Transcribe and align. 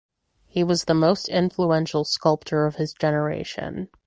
He 0.47 0.63
was 0.63 0.85
the 0.85 0.95
most 0.95 1.29
influential 1.29 2.05
sculptor 2.05 2.65
of 2.65 2.77
his 2.77 2.91
generation. 2.91 3.89